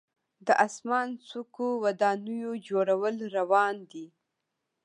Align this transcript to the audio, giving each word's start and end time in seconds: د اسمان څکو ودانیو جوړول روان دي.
د 0.45 0.47
اسمان 0.65 1.07
څکو 1.27 1.67
ودانیو 1.83 2.51
جوړول 2.67 3.15
روان 3.37 3.75
دي. 3.91 4.07